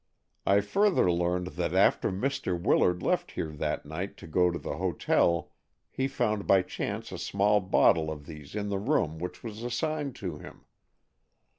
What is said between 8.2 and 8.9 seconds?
these in the